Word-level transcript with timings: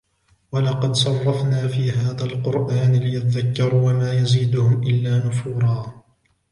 ولقد 0.51 0.91
صرفنا 0.95 1.67
في 1.67 1.91
هذا 1.91 2.25
القرآن 2.25 2.91
ليذكروا 2.93 3.89
وما 3.91 4.13
يزيدهم 4.13 4.83
إلا 4.83 5.17
نفورا 5.27 6.03